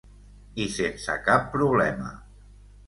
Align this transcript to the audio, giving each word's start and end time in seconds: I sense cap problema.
I 0.63 0.65
sense 0.77 1.19
cap 1.29 1.47
problema. 1.55 2.13